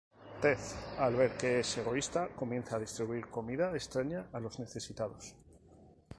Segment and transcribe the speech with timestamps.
[0.43, 0.61] Ted,
[1.07, 5.35] al ver que es egoísta, comienza a distribuir comida extraña a los necesitados.